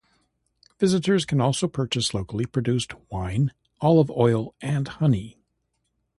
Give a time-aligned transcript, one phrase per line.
[0.79, 3.51] Visitors can also purchase locally produced wine,
[3.81, 5.37] olive oil and honey.